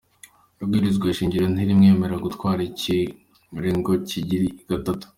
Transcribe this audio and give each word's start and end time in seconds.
Ibwirizwa 0.61 1.15
shingiro 1.17 1.45
ntirimwemerera 1.53 2.23
gutwara 2.25 2.61
ikiringo 2.71 3.91
kigira 4.07 4.45
gatatu. 4.71 5.05